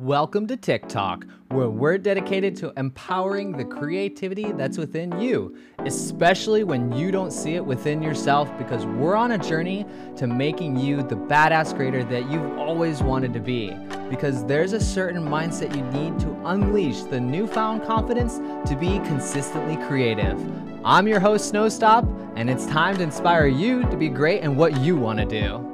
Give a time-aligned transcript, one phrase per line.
[0.00, 6.92] Welcome to TikTALK, where we're dedicated to empowering the creativity that's within you, especially when
[6.92, 9.84] you don't see it within yourself, because we're on a journey
[10.14, 13.76] to making you the badass creator that you've always wanted to be.
[14.08, 18.36] Because there's a certain mindset you need to unleash the newfound confidence
[18.70, 20.40] to be consistently creative.
[20.84, 22.06] I'm your host, Snowstop,
[22.36, 25.67] and it's time to inspire you to be great in what you want to do.